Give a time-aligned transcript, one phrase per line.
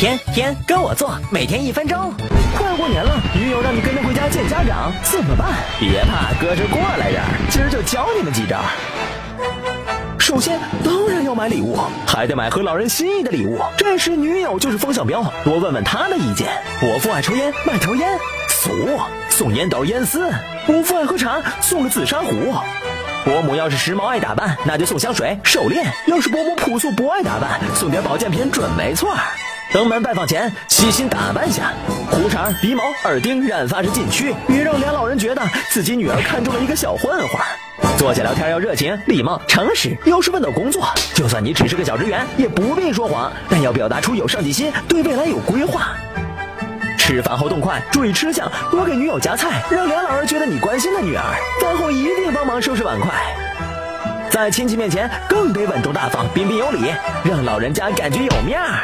[0.00, 2.14] 天天跟我做，每天一分钟。
[2.56, 5.48] 快过年了，女友让你跟着回家见家长，怎么办？
[5.78, 8.56] 别怕，哥是过来人，今儿就教你们几招。
[10.18, 13.60] 首先，当然要买礼物，还得买合老人心意的礼物。
[13.76, 16.48] 这时，女友就是风向标，多问问她的意见。
[16.80, 18.70] 伯父爱抽烟，买条烟，俗，
[19.28, 20.30] 送烟斗、烟丝；
[20.66, 22.54] 伯父爱喝茶，送个紫砂壶。
[23.22, 29.14] 伯母要是时髦爱打扮，那就送香水、手链；要是伯母朴素不爱打扮，送点保健品准没错。
[29.72, 31.72] 登门拜访前，细心打扮下，
[32.10, 37.40] 胡茬、鼻毛、耳钉、染发是禁区，别让俩老人觉得自己女儿看中了一个小混混。
[37.96, 39.96] 坐下聊天要热情、礼貌、诚实。
[40.06, 45.94] 要是问到工作，就算你只是个小职员，也不必说谎，但要表达出有上进心，对未来有规划。
[46.98, 51.22] 吃饭后动筷，注意吃相，多给女友夹菜，让俩老人觉得你关心的女儿。
[51.60, 53.08] 饭后一定帮忙收拾碗筷。
[54.30, 56.92] 在亲戚面前更得稳重大方、彬彬有礼，
[57.22, 58.80] 让老人家感觉有面儿。